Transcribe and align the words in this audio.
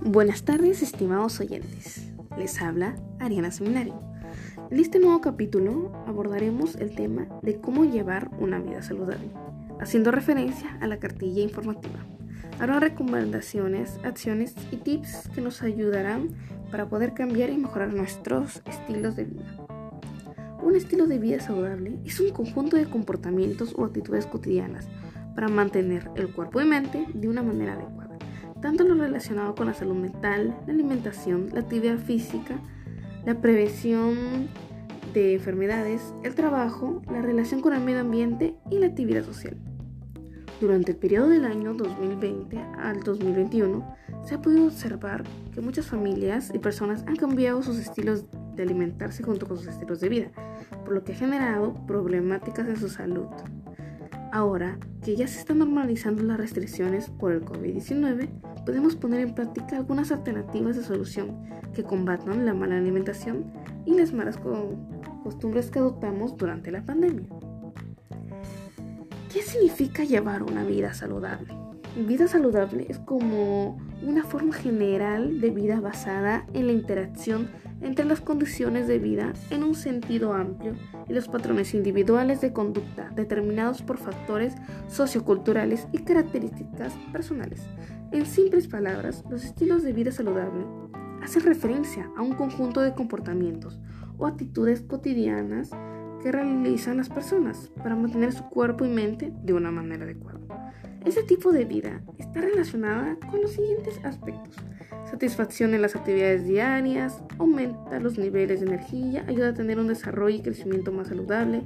Buenas 0.00 0.44
tardes, 0.44 0.80
estimados 0.80 1.40
oyentes. 1.40 2.06
Les 2.38 2.62
habla 2.62 2.94
Ariana 3.18 3.50
Seminario. 3.50 4.00
En 4.70 4.78
este 4.78 5.00
nuevo 5.00 5.20
capítulo 5.20 5.92
abordaremos 6.06 6.76
el 6.76 6.94
tema 6.94 7.26
de 7.42 7.60
cómo 7.60 7.84
llevar 7.84 8.30
una 8.38 8.60
vida 8.60 8.80
saludable, 8.80 9.30
haciendo 9.80 10.12
referencia 10.12 10.78
a 10.80 10.86
la 10.86 10.98
cartilla 10.98 11.42
informativa. 11.42 11.98
Habrá 12.60 12.78
recomendaciones, 12.78 13.98
acciones 14.04 14.54
y 14.70 14.76
tips 14.76 15.28
que 15.34 15.40
nos 15.40 15.62
ayudarán 15.62 16.28
para 16.70 16.88
poder 16.88 17.12
cambiar 17.12 17.50
y 17.50 17.58
mejorar 17.58 17.92
nuestros 17.92 18.62
estilos 18.66 19.16
de 19.16 19.24
vida. 19.24 19.56
Un 20.62 20.76
estilo 20.76 21.08
de 21.08 21.18
vida 21.18 21.40
saludable 21.40 21.98
es 22.04 22.20
un 22.20 22.30
conjunto 22.30 22.76
de 22.76 22.86
comportamientos 22.86 23.74
o 23.76 23.84
actitudes 23.84 24.26
cotidianas 24.26 24.86
para 25.34 25.48
mantener 25.48 26.08
el 26.14 26.32
cuerpo 26.32 26.60
y 26.60 26.66
mente 26.66 27.06
de 27.12 27.28
una 27.28 27.42
manera 27.42 27.74
adecuada, 27.74 28.07
tanto 28.60 28.84
lo 28.84 28.94
relacionado 28.94 29.54
con 29.54 29.66
la 29.66 29.74
salud 29.74 29.94
mental, 29.94 30.56
la 30.66 30.72
alimentación, 30.72 31.50
la 31.52 31.60
actividad 31.60 31.98
física, 31.98 32.58
la 33.24 33.40
prevención 33.40 34.48
de 35.12 35.34
enfermedades, 35.34 36.14
el 36.22 36.34
trabajo, 36.34 37.02
la 37.10 37.22
relación 37.22 37.60
con 37.60 37.72
el 37.72 37.80
medio 37.80 38.00
ambiente 38.00 38.54
y 38.70 38.78
la 38.78 38.86
actividad 38.86 39.24
social. 39.24 39.56
Durante 40.60 40.90
el 40.90 40.96
periodo 40.96 41.28
del 41.28 41.44
año 41.44 41.72
2020 41.74 42.58
al 42.78 43.00
2021, 43.00 43.96
se 44.24 44.34
ha 44.34 44.42
podido 44.42 44.66
observar 44.66 45.22
que 45.54 45.60
muchas 45.60 45.86
familias 45.86 46.50
y 46.52 46.58
personas 46.58 47.04
han 47.06 47.14
cambiado 47.14 47.62
sus 47.62 47.78
estilos 47.78 48.24
de 48.56 48.64
alimentarse 48.64 49.22
junto 49.22 49.46
con 49.46 49.56
sus 49.56 49.68
estilos 49.68 50.00
de 50.00 50.08
vida, 50.08 50.30
por 50.84 50.94
lo 50.94 51.04
que 51.04 51.12
ha 51.12 51.16
generado 51.16 51.74
problemáticas 51.86 52.66
en 52.66 52.76
su 52.76 52.88
salud. 52.88 53.28
Ahora 54.30 54.78
que 55.02 55.16
ya 55.16 55.26
se 55.26 55.38
están 55.38 55.58
normalizando 55.58 56.22
las 56.22 56.36
restricciones 56.36 57.08
por 57.08 57.32
el 57.32 57.44
COVID-19, 57.44 58.28
podemos 58.66 58.94
poner 58.94 59.20
en 59.20 59.34
práctica 59.34 59.76
algunas 59.76 60.12
alternativas 60.12 60.76
de 60.76 60.82
solución 60.82 61.48
que 61.72 61.82
combatan 61.82 62.44
la 62.44 62.52
mala 62.52 62.76
alimentación 62.76 63.50
y 63.86 63.94
las 63.94 64.12
malas 64.12 64.38
costumbres 65.22 65.70
que 65.70 65.78
adoptamos 65.78 66.36
durante 66.36 66.70
la 66.70 66.84
pandemia. 66.84 67.26
¿Qué 69.32 69.42
significa 69.42 70.04
llevar 70.04 70.42
una 70.42 70.64
vida 70.64 70.92
saludable? 70.92 71.54
Vida 71.96 72.28
saludable 72.28 72.86
es 72.88 72.98
como 72.98 73.78
una 74.02 74.24
forma 74.24 74.52
general 74.54 75.40
de 75.40 75.50
vida 75.50 75.80
basada 75.80 76.46
en 76.52 76.66
la 76.66 76.72
interacción 76.72 77.48
entre 77.80 78.04
las 78.04 78.20
condiciones 78.20 78.88
de 78.88 78.98
vida 78.98 79.32
en 79.50 79.62
un 79.62 79.74
sentido 79.74 80.32
amplio 80.32 80.74
y 81.08 81.12
los 81.12 81.28
patrones 81.28 81.74
individuales 81.74 82.40
de 82.40 82.52
conducta 82.52 83.10
determinados 83.14 83.82
por 83.82 83.98
factores 83.98 84.54
socioculturales 84.88 85.86
y 85.92 85.98
características 85.98 86.94
personales. 87.12 87.62
En 88.12 88.26
simples 88.26 88.68
palabras, 88.68 89.24
los 89.30 89.44
estilos 89.44 89.82
de 89.82 89.92
vida 89.92 90.12
saludable 90.12 90.64
hacen 91.22 91.42
referencia 91.42 92.10
a 92.16 92.22
un 92.22 92.32
conjunto 92.32 92.80
de 92.80 92.94
comportamientos 92.94 93.78
o 94.16 94.26
actitudes 94.26 94.82
cotidianas 94.82 95.70
que 96.22 96.32
realizan 96.32 96.96
las 96.96 97.08
personas 97.08 97.70
para 97.76 97.96
mantener 97.96 98.32
su 98.32 98.44
cuerpo 98.48 98.84
y 98.84 98.88
mente 98.88 99.32
de 99.42 99.52
una 99.52 99.70
manera 99.70 100.04
adecuada. 100.04 100.38
Ese 101.08 101.22
tipo 101.22 101.52
de 101.52 101.64
vida 101.64 102.02
está 102.18 102.42
relacionada 102.42 103.16
con 103.30 103.40
los 103.40 103.52
siguientes 103.52 103.98
aspectos. 104.04 104.56
Satisfacción 105.10 105.72
en 105.72 105.80
las 105.80 105.96
actividades 105.96 106.44
diarias, 106.44 107.22
aumenta 107.38 107.98
los 107.98 108.18
niveles 108.18 108.60
de 108.60 108.66
energía, 108.66 109.24
ayuda 109.26 109.48
a 109.48 109.54
tener 109.54 109.78
un 109.78 109.86
desarrollo 109.86 110.36
y 110.36 110.42
crecimiento 110.42 110.92
más 110.92 111.08
saludable, 111.08 111.62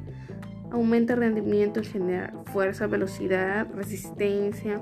aumenta 0.70 1.14
el 1.14 1.18
rendimiento 1.18 1.80
en 1.80 1.86
general, 1.86 2.38
fuerza, 2.52 2.86
velocidad, 2.86 3.66
resistencia, 3.74 4.80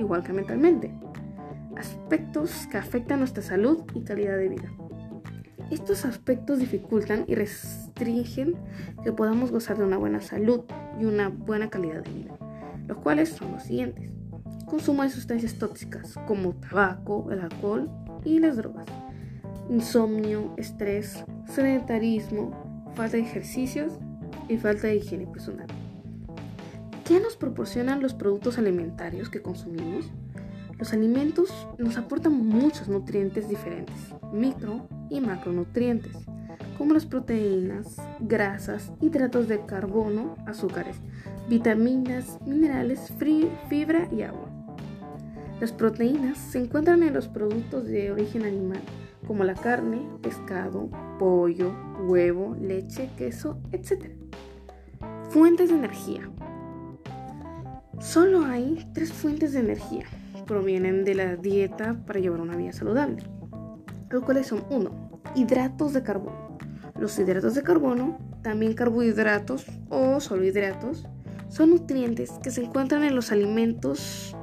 igual 0.00 0.24
que 0.24 0.32
mentalmente. 0.32 0.92
Aspectos 1.76 2.66
que 2.72 2.78
afectan 2.78 3.20
nuestra 3.20 3.44
salud 3.44 3.84
y 3.94 4.02
calidad 4.02 4.36
de 4.36 4.48
vida. 4.48 4.72
Estos 5.70 6.04
aspectos 6.04 6.58
dificultan 6.58 7.24
y 7.28 7.36
restringen 7.36 8.56
que 9.04 9.12
podamos 9.12 9.52
gozar 9.52 9.78
de 9.78 9.84
una 9.84 9.96
buena 9.96 10.20
salud 10.20 10.62
y 11.00 11.04
una 11.04 11.28
buena 11.28 11.70
calidad 11.70 12.02
de 12.02 12.10
vida, 12.10 12.36
los 12.92 13.02
cuales 13.02 13.30
son 13.30 13.52
los 13.52 13.62
siguientes. 13.62 14.10
Consumo 14.66 15.02
de 15.02 15.08
sustancias 15.08 15.54
tóxicas 15.54 16.14
como 16.26 16.52
tabaco, 16.54 17.30
el 17.30 17.40
alcohol 17.40 17.90
y 18.22 18.38
las 18.38 18.56
drogas. 18.56 18.86
Insomnio, 19.70 20.52
estrés, 20.58 21.24
sedentarismo, 21.46 22.84
falta 22.94 23.16
de 23.16 23.22
ejercicios 23.22 23.94
y 24.48 24.58
falta 24.58 24.88
de 24.88 24.96
higiene 24.96 25.26
personal. 25.26 25.66
¿Qué 27.06 27.18
nos 27.18 27.36
proporcionan 27.36 28.02
los 28.02 28.12
productos 28.12 28.58
alimentarios 28.58 29.30
que 29.30 29.40
consumimos? 29.40 30.10
Los 30.78 30.92
alimentos 30.92 31.48
nos 31.78 31.96
aportan 31.96 32.46
muchos 32.46 32.88
nutrientes 32.88 33.48
diferentes, 33.48 33.96
micro 34.32 34.86
y 35.08 35.20
macronutrientes, 35.20 36.16
como 36.82 36.94
las 36.94 37.06
proteínas, 37.06 37.96
grasas, 38.18 38.90
hidratos 39.00 39.46
de 39.46 39.64
carbono, 39.66 40.34
azúcares, 40.48 40.96
vitaminas, 41.48 42.40
minerales, 42.44 43.12
fibra 43.68 44.08
y 44.10 44.22
agua. 44.22 44.50
Las 45.60 45.70
proteínas 45.70 46.38
se 46.38 46.58
encuentran 46.58 47.04
en 47.04 47.14
los 47.14 47.28
productos 47.28 47.84
de 47.84 48.10
origen 48.10 48.42
animal, 48.42 48.80
como 49.28 49.44
la 49.44 49.54
carne, 49.54 50.00
pescado, 50.22 50.90
pollo, 51.20 51.72
huevo, 52.08 52.56
leche, 52.60 53.10
queso, 53.16 53.60
etc. 53.70 54.16
Fuentes 55.30 55.68
de 55.68 55.76
energía. 55.76 56.28
Solo 58.00 58.44
hay 58.44 58.90
tres 58.92 59.12
fuentes 59.12 59.52
de 59.52 59.60
energía 59.60 60.06
provienen 60.48 61.04
de 61.04 61.14
la 61.14 61.36
dieta 61.36 61.94
para 62.04 62.18
llevar 62.18 62.40
una 62.40 62.56
vida 62.56 62.72
saludable, 62.72 63.22
los 64.10 64.24
cuales 64.24 64.48
son 64.48 64.64
1. 64.68 65.12
Hidratos 65.36 65.92
de 65.92 66.02
carbono. 66.02 66.51
Los 67.02 67.18
hidratos 67.18 67.56
de 67.56 67.64
carbono, 67.64 68.16
también 68.42 68.74
carbohidratos 68.74 69.66
o 69.88 70.20
solo 70.20 70.44
hidratos, 70.44 71.08
son 71.48 71.70
nutrientes 71.70 72.30
que 72.44 72.52
se 72.52 72.62
encuentran 72.62 73.02
en 73.02 73.16
los 73.16 73.32
alimentos 73.32 74.36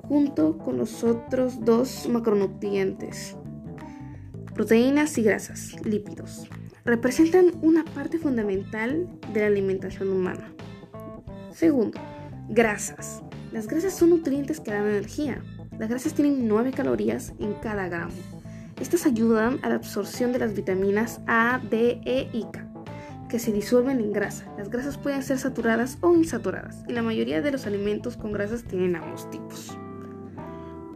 junto 0.00 0.56
con 0.56 0.78
los 0.78 1.04
otros 1.04 1.62
dos 1.62 2.08
macronutrientes, 2.08 3.36
proteínas 4.54 5.18
y 5.18 5.22
grasas, 5.22 5.76
lípidos. 5.84 6.48
Representan 6.86 7.52
una 7.60 7.84
parte 7.84 8.16
fundamental 8.16 9.06
de 9.34 9.40
la 9.40 9.48
alimentación 9.48 10.08
humana. 10.08 10.50
Segundo, 11.50 12.00
grasas. 12.48 13.22
Las 13.52 13.66
grasas 13.66 13.92
son 13.92 14.08
nutrientes 14.08 14.60
que 14.60 14.70
dan 14.70 14.86
energía. 14.86 15.42
Las 15.78 15.90
grasas 15.90 16.14
tienen 16.14 16.48
9 16.48 16.70
calorías 16.70 17.34
en 17.38 17.52
cada 17.52 17.86
gramo. 17.88 18.41
Estas 18.80 19.06
ayudan 19.06 19.58
a 19.62 19.68
la 19.68 19.76
absorción 19.76 20.32
de 20.32 20.38
las 20.38 20.54
vitaminas 20.54 21.20
A, 21.26 21.60
D, 21.70 22.00
E 22.04 22.28
y 22.32 22.44
K, 22.50 22.66
que 23.28 23.38
se 23.38 23.52
disuelven 23.52 24.00
en 24.00 24.12
grasa. 24.12 24.52
Las 24.58 24.70
grasas 24.70 24.98
pueden 24.98 25.22
ser 25.22 25.38
saturadas 25.38 25.98
o 26.00 26.14
insaturadas, 26.14 26.84
y 26.88 26.92
la 26.92 27.02
mayoría 27.02 27.42
de 27.42 27.52
los 27.52 27.66
alimentos 27.66 28.16
con 28.16 28.32
grasas 28.32 28.64
tienen 28.64 28.96
ambos 28.96 29.30
tipos. 29.30 29.76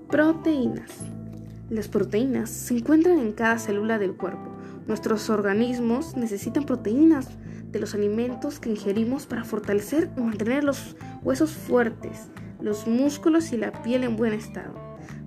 Proteínas. 0.08 0.90
Las 1.70 1.88
proteínas 1.88 2.48
se 2.50 2.76
encuentran 2.76 3.18
en 3.18 3.32
cada 3.32 3.58
célula 3.58 3.98
del 3.98 4.16
cuerpo. 4.16 4.56
Nuestros 4.86 5.30
organismos 5.30 6.16
necesitan 6.16 6.64
proteínas 6.64 7.28
de 7.72 7.80
los 7.80 7.94
alimentos 7.94 8.60
que 8.60 8.70
ingerimos 8.70 9.26
para 9.26 9.44
fortalecer 9.44 10.10
y 10.16 10.20
mantener 10.20 10.62
los 10.62 10.96
huesos 11.22 11.50
fuertes, 11.50 12.28
los 12.60 12.86
músculos 12.86 13.52
y 13.52 13.56
la 13.56 13.82
piel 13.82 14.04
en 14.04 14.16
buen 14.16 14.32
estado. 14.32 14.85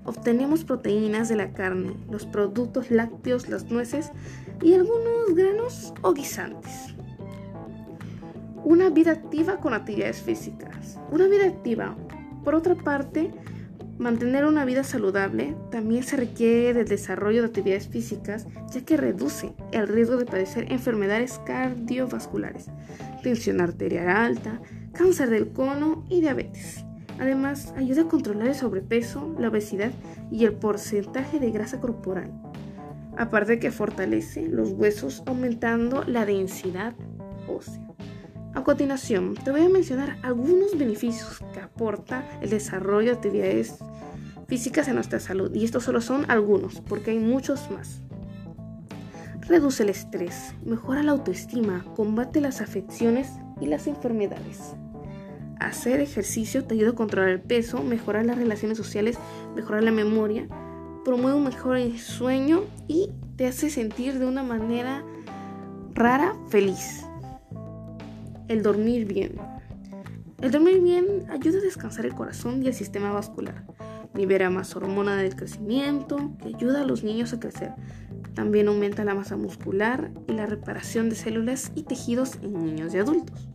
Obtenemos 0.10 0.64
proteínas 0.64 1.30
de 1.30 1.36
la 1.36 1.54
carne, 1.54 1.96
los 2.10 2.26
productos 2.26 2.90
lácteos, 2.90 3.48
las 3.48 3.70
nueces 3.70 4.12
y 4.60 4.74
algunos 4.74 5.36
granos 5.36 5.94
o 6.02 6.14
guisantes. 6.16 6.96
Una 8.64 8.90
vida 8.90 9.12
activa 9.12 9.58
con 9.58 9.76
actividades 9.76 10.24
físicas. 10.24 10.98
Una 11.12 11.28
vida 11.28 11.46
activa, 11.46 11.96
por 12.44 12.56
otra 12.56 12.74
parte, 12.74 13.32
mantener 14.00 14.46
una 14.46 14.66
vida 14.66 14.84
saludable 14.84 15.56
también 15.70 16.02
se 16.02 16.18
requiere 16.18 16.74
del 16.74 16.88
desarrollo 16.88 17.44
de 17.44 17.50
actividades 17.50 17.88
físicas, 17.88 18.48
ya 18.74 18.84
que 18.84 18.98
reduce 18.98 19.54
el 19.72 19.88
riesgo 19.88 20.18
de 20.18 20.26
padecer 20.26 20.72
enfermedades 20.72 21.40
cardiovasculares, 21.46 22.66
tensión 23.22 23.62
arterial 23.62 24.10
alta, 24.10 24.60
cáncer 24.92 25.30
del 25.30 25.50
cono 25.52 26.04
y 26.10 26.22
diabetes. 26.22 26.84
Además, 27.20 27.74
ayuda 27.76 28.04
a 28.04 28.08
controlar 28.08 28.48
el 28.48 28.56
sobrepeso, 28.56 29.36
la 29.38 29.50
obesidad 29.50 29.92
y 30.32 30.46
el 30.46 30.54
porcentaje 30.54 31.40
de 31.40 31.52
grasa 31.52 31.80
corporal. 31.80 32.32
Aparte 33.18 33.60
que 33.60 33.72
fortalece 33.72 34.48
los 34.48 34.72
huesos 34.72 35.24
aumentando 35.26 36.04
la 36.06 36.26
densidad 36.26 36.94
ósea. 37.48 37.86
A 38.56 38.64
continuación, 38.64 39.36
te 39.36 39.52
voy 39.52 39.62
a 39.62 39.70
mencionar 39.70 40.18
algunos 40.24 40.78
beneficios 40.78 41.40
que 41.54 41.60
aporta 41.60 42.28
el 42.42 42.50
desarrollo 42.50 43.12
de 43.12 43.18
actividades 43.18 43.78
físicas 44.48 44.88
en 44.88 44.96
nuestra 44.96 45.20
salud. 45.20 45.54
Y 45.54 45.66
estos 45.66 45.84
solo 45.84 46.02
son 46.02 46.26
algunos, 46.32 46.82
porque 46.82 47.12
hay 47.12 47.20
muchos 47.20 47.70
más. 47.70 48.02
Reduce 49.48 49.84
el 49.84 49.90
estrés, 49.90 50.56
mejora 50.66 51.04
la 51.04 51.12
autoestima, 51.12 51.86
combate 51.96 52.42
las 52.42 52.62
afecciones 52.62 53.30
y 53.62 53.68
las 53.68 53.88
enfermedades. 53.88 54.76
Hacer 55.60 56.00
ejercicio 56.00 56.64
te 56.64 56.76
ayuda 56.76 56.92
a 56.92 56.96
controlar 56.96 57.30
el 57.30 57.42
peso, 57.42 57.84
mejorar 57.84 58.26
las 58.26 58.38
relaciones 58.38 58.78
sociales, 58.78 59.18
mejorar 59.56 59.84
la 59.84 59.92
memoria, 59.92 60.48
promueve 61.04 61.38
un 61.38 61.44
mejor 61.44 61.80
sueño 61.98 62.64
y 62.88 63.12
te 63.36 63.46
hace 63.46 63.70
sentir 63.70 64.20
de 64.20 64.26
una 64.26 64.42
manera 64.44 65.04
rara 65.94 66.34
feliz. 66.50 67.06
El 68.48 68.64
dormir 68.64 69.06
bien. 69.06 69.36
El 70.42 70.52
dormir 70.52 70.82
bien 70.82 71.06
ayuda 71.30 71.60
a 71.60 71.62
descansar 71.62 72.06
el 72.06 72.16
corazón 72.16 72.64
y 72.64 72.68
el 72.68 72.74
sistema 72.74 73.12
vascular. 73.12 73.66
Libera 74.14 74.50
más 74.50 74.76
hormona 74.76 75.18
del 75.18 75.36
crecimiento 75.36 76.32
que 76.42 76.56
ayuda 76.56 76.82
a 76.82 76.86
los 76.86 77.04
niños 77.04 77.34
a 77.34 77.40
crecer. 77.40 77.74
También 78.34 78.70
aumenta 78.70 79.04
la 79.04 79.14
masa 79.14 79.36
muscular 79.36 80.12
y 80.28 80.34
la 80.34 80.46
reparación 80.46 81.10
de 81.10 81.16
células 81.16 81.74
y 81.76 81.84
tejidos 81.84 82.36
en 82.42 82.64
niños 82.64 82.94
y 82.94 83.00
adultos. 83.00 83.50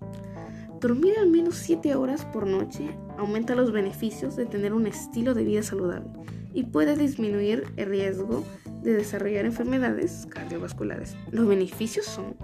Dormir 0.85 1.15
al 1.19 1.31
menos 1.31 1.55
7 1.55 1.95
horas 1.95 2.27
por 2.27 2.47
noche 2.47 2.95
aumenta 3.17 3.55
los 3.55 3.73
beneficios 3.73 4.37
de 4.37 4.45
tener 4.45 4.75
un 4.75 4.87
estilo 4.87 5.33
de 5.33 5.43
vida 5.43 5.63
saludable 5.63 6.11
y 6.53 6.65
puede 6.65 6.95
disminuir 6.95 7.65
el 7.79 7.87
riesgo 7.87 8.45
de 8.83 8.93
desarrollar 8.93 9.47
enfermedades 9.47 10.27
cardiovasculares. 10.29 11.17
Los 11.31 11.49
beneficios 11.49 12.05
son 12.05 12.37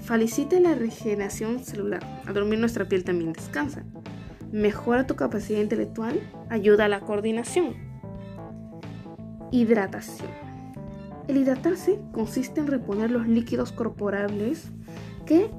Felicita 0.00 0.58
la 0.60 0.74
regeneración 0.74 1.62
celular. 1.62 2.22
Al 2.24 2.32
dormir 2.32 2.58
nuestra 2.58 2.88
piel 2.88 3.04
también 3.04 3.34
descansa. 3.34 3.84
Mejora 4.50 5.06
tu 5.06 5.14
capacidad 5.14 5.60
intelectual. 5.60 6.18
Ayuda 6.48 6.86
a 6.86 6.88
la 6.88 7.00
coordinación. 7.00 7.74
Hidratación. 9.50 10.30
El 11.28 11.36
hidratarse 11.36 12.00
consiste 12.12 12.60
en 12.60 12.66
reponer 12.66 13.10
los 13.10 13.28
líquidos 13.28 13.72
corporales 13.72 14.70
que 15.26 15.50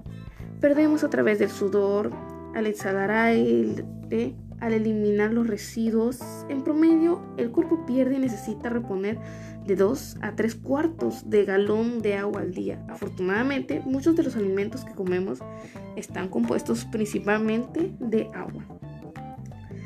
perdemos 0.60 1.04
a 1.04 1.10
través 1.10 1.40
del 1.40 1.50
sudor, 1.50 2.12
al 2.54 2.68
exhalar 2.68 3.12
aire, 3.12 4.36
al 4.60 4.74
eliminar 4.74 5.34
los 5.34 5.48
residuos. 5.48 6.20
En 6.50 6.64
promedio, 6.64 7.22
el 7.38 7.52
cuerpo 7.52 7.86
pierde 7.86 8.16
y 8.16 8.20
necesita 8.20 8.70
reponer 8.70 9.20
de 9.66 9.76
2 9.76 10.18
a 10.22 10.36
3 10.36 10.56
cuartos 10.56 11.30
de 11.30 11.46
galón 11.46 12.02
de 12.02 12.16
agua 12.16 12.42
al 12.42 12.54
día. 12.54 12.84
Afortunadamente, 12.88 13.82
muchos 13.86 14.16
de 14.16 14.24
los 14.24 14.36
alimentos 14.36 14.86
que 14.86 14.94
comemos 14.94 15.40
están 15.96 16.30
compuestos 16.30 16.86
principalmente 16.86 17.94
de 18.00 18.30
agua. 18.34 18.64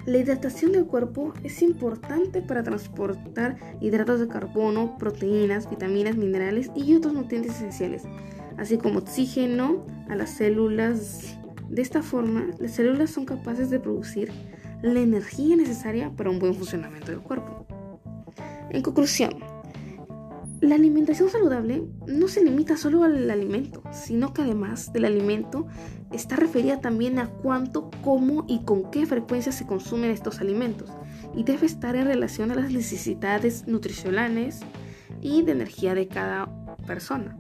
La 0.05 0.17
hidratación 0.17 0.71
del 0.71 0.85
cuerpo 0.85 1.33
es 1.43 1.61
importante 1.61 2.41
para 2.41 2.63
transportar 2.63 3.57
hidratos 3.79 4.19
de 4.19 4.27
carbono, 4.27 4.97
proteínas, 4.97 5.69
vitaminas, 5.69 6.15
minerales 6.15 6.71
y 6.75 6.95
otros 6.95 7.13
nutrientes 7.13 7.55
esenciales, 7.55 8.03
así 8.57 8.77
como 8.77 8.99
oxígeno 8.99 9.85
a 10.09 10.15
las 10.15 10.31
células. 10.31 11.37
De 11.69 11.81
esta 11.81 12.01
forma, 12.01 12.47
las 12.59 12.71
células 12.71 13.11
son 13.11 13.25
capaces 13.25 13.69
de 13.69 13.79
producir 13.79 14.31
la 14.81 14.99
energía 14.99 15.55
necesaria 15.55 16.11
para 16.11 16.29
un 16.29 16.39
buen 16.39 16.55
funcionamiento 16.55 17.11
del 17.11 17.21
cuerpo. 17.21 17.65
En 18.71 18.81
conclusión, 18.81 19.33
la 20.61 20.75
alimentación 20.75 21.29
saludable 21.29 21.83
no 22.05 22.27
se 22.27 22.43
limita 22.43 22.75
solo 22.75 23.03
al 23.03 23.29
alimento, 23.29 23.81
sino 23.91 24.33
que 24.33 24.41
además 24.41 24.91
del 24.91 25.05
alimento 25.05 25.67
está 26.11 26.35
referida 26.35 26.81
también 26.81 27.17
a 27.17 27.29
cuánto, 27.29 27.89
cómo 28.03 28.45
y 28.47 28.63
con 28.65 28.91
qué 28.91 29.05
frecuencia 29.05 29.51
se 29.51 29.65
consumen 29.65 30.11
estos 30.11 30.41
alimentos 30.41 30.91
y 31.33 31.43
debe 31.43 31.65
estar 31.65 31.95
en 31.95 32.05
relación 32.05 32.51
a 32.51 32.55
las 32.55 32.71
necesidades 32.71 33.67
nutricionales 33.67 34.59
y 35.21 35.43
de 35.43 35.53
energía 35.53 35.95
de 35.95 36.07
cada 36.07 36.49
persona. 36.85 37.38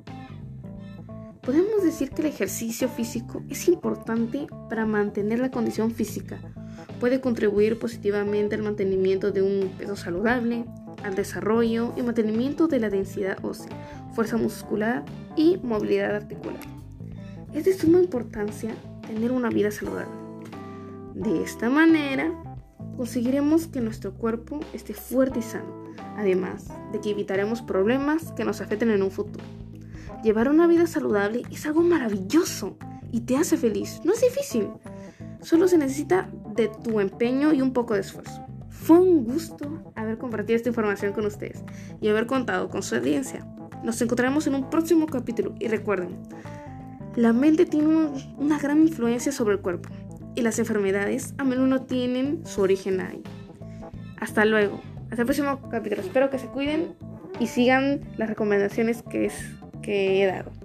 Podemos 1.49 1.81
decir 1.81 2.11
que 2.11 2.21
el 2.21 2.27
ejercicio 2.27 2.87
físico 2.87 3.41
es 3.49 3.67
importante 3.67 4.45
para 4.69 4.85
mantener 4.85 5.39
la 5.39 5.49
condición 5.49 5.89
física. 5.89 6.39
Puede 6.99 7.21
contribuir 7.21 7.79
positivamente 7.79 8.53
al 8.53 8.61
mantenimiento 8.61 9.31
de 9.31 9.41
un 9.41 9.71
peso 9.75 9.95
saludable, 9.95 10.65
al 11.03 11.15
desarrollo 11.15 11.91
y 11.97 12.03
mantenimiento 12.03 12.67
de 12.67 12.79
la 12.79 12.91
densidad 12.91 13.43
ósea, 13.43 13.71
fuerza 14.13 14.37
muscular 14.37 15.03
y 15.35 15.57
movilidad 15.63 16.17
articular. 16.17 16.59
Es 17.51 17.65
de 17.65 17.73
suma 17.73 17.97
importancia 17.97 18.69
tener 19.07 19.31
una 19.31 19.49
vida 19.49 19.71
saludable. 19.71 20.13
De 21.15 21.41
esta 21.41 21.67
manera, 21.67 22.31
conseguiremos 22.95 23.65
que 23.65 23.81
nuestro 23.81 24.13
cuerpo 24.13 24.59
esté 24.71 24.93
fuerte 24.93 25.39
y 25.39 25.41
sano, 25.41 25.95
además 26.15 26.67
de 26.91 27.01
que 27.01 27.09
evitaremos 27.09 27.63
problemas 27.63 28.33
que 28.33 28.45
nos 28.45 28.61
afecten 28.61 28.91
en 28.91 29.01
un 29.01 29.09
futuro. 29.09 29.43
Llevar 30.23 30.49
una 30.49 30.67
vida 30.67 30.85
saludable 30.85 31.43
es 31.51 31.65
algo 31.65 31.81
maravilloso 31.81 32.77
y 33.11 33.21
te 33.21 33.37
hace 33.37 33.57
feliz. 33.57 34.01
No 34.03 34.13
es 34.13 34.21
difícil. 34.21 34.67
Solo 35.41 35.67
se 35.67 35.77
necesita 35.77 36.29
de 36.55 36.69
tu 36.83 36.99
empeño 36.99 37.53
y 37.53 37.61
un 37.61 37.71
poco 37.71 37.93
de 37.93 38.01
esfuerzo. 38.01 38.45
Fue 38.69 38.99
un 38.99 39.23
gusto 39.23 39.83
haber 39.95 40.17
compartido 40.17 40.57
esta 40.57 40.69
información 40.69 41.13
con 41.13 41.25
ustedes 41.25 41.63
y 42.01 42.09
haber 42.09 42.25
contado 42.25 42.69
con 42.69 42.83
su 42.83 42.95
audiencia. 42.95 43.45
Nos 43.83 44.01
encontraremos 44.01 44.45
en 44.47 44.55
un 44.55 44.69
próximo 44.69 45.05
capítulo 45.05 45.55
y 45.59 45.67
recuerden, 45.67 46.17
la 47.15 47.33
mente 47.33 47.65
tiene 47.65 48.09
una 48.37 48.59
gran 48.59 48.81
influencia 48.81 49.31
sobre 49.31 49.55
el 49.55 49.61
cuerpo 49.61 49.89
y 50.35 50.41
las 50.41 50.59
enfermedades 50.59 51.33
a 51.37 51.43
menudo 51.43 51.81
tienen 51.81 52.45
su 52.45 52.61
origen 52.61 52.99
ahí. 52.99 53.23
Hasta 54.19 54.43
luego, 54.45 54.81
hasta 55.09 55.21
el 55.21 55.25
próximo 55.25 55.59
capítulo. 55.69 56.01
Espero 56.01 56.29
que 56.29 56.39
se 56.39 56.47
cuiden 56.47 56.95
y 57.39 57.47
sigan 57.47 58.01
las 58.17 58.29
recomendaciones 58.29 59.01
que, 59.01 59.25
es, 59.25 59.33
que 59.89 60.21
he 60.21 60.25
dado. 60.27 60.58